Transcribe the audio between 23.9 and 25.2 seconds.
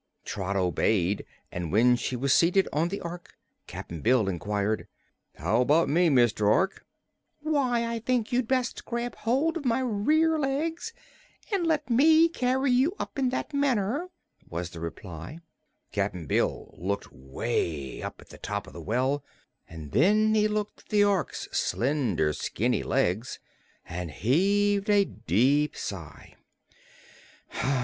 heaved a